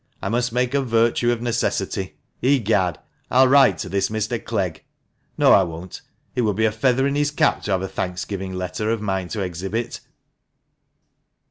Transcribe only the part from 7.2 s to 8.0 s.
cap to have a